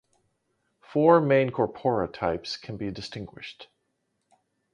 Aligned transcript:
Four 0.79 1.21
main 1.21 1.51
corpora 1.51 2.07
types 2.07 2.57
can 2.57 2.75
be 2.75 2.89
distinguished. 2.89 3.67